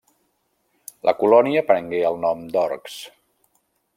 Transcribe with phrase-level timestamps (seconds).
[1.09, 2.99] La colònia prengué el nom d'Orsk.